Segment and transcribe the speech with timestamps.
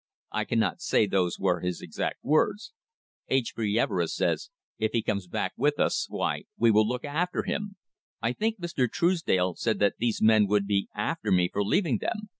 [0.31, 2.73] I cannot say those were his exact words.
[3.27, 3.53] H.
[3.55, 3.77] B.
[3.77, 7.75] Everest says, 'If he comes back with us, why, we will look after him.'
[8.19, 8.89] I think Mr.
[8.91, 12.29] Truesdale said that these men would be after me for leaving them.